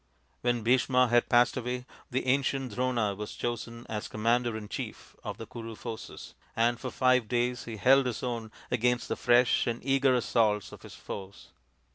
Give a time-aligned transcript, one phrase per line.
[0.41, 5.37] When Bhisma had passed away the ancient Drona was chosen as commander in chief of
[5.37, 9.79] the Kuru forces, and for five days he held his own against the fresh and
[9.85, 11.49] eager assaults of his foes.